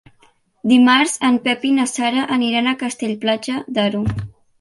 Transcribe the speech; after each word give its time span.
Dimarts 0.69 1.11
en 1.27 1.35
Pep 1.43 1.67
i 1.71 1.73
na 1.75 1.85
Sara 1.91 2.23
aniran 2.37 2.71
a 2.71 2.73
Castell-Platja 2.85 3.59
d'Aro. 3.77 4.03